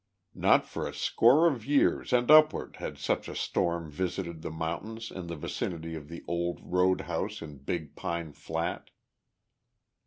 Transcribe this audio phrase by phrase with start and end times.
[0.33, 5.11] Not for a score of years and upward had such a storm visited the mountains
[5.11, 8.89] in the vicinity of the old road house in Big Pine Flat.